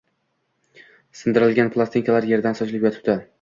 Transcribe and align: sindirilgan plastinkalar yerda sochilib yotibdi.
sindirilgan 1.19 1.69
plastinkalar 1.77 2.29
yerda 2.33 2.55
sochilib 2.63 2.89
yotibdi. 2.91 3.19